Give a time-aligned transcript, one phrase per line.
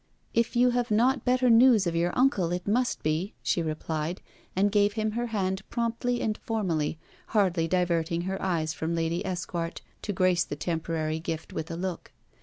[0.33, 4.19] 'If you have not better news of your uncle, it must be,' she replied,
[4.55, 9.81] and gave him her hand promptly and formally, hardly diverting her eyes from Lady Esquart
[10.01, 12.11] to grace the temporary gift with a look.